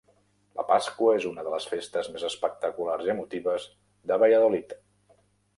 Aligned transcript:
La 0.59 0.63
Pasqua 0.69 1.11
és 1.17 1.27
una 1.31 1.43
de 1.49 1.53
les 1.55 1.67
festes 1.73 2.09
més 2.15 2.25
espectaculars 2.31 3.07
i 3.11 3.13
emotives 3.15 3.69
de 4.13 4.19
Valladolid. 4.25 4.79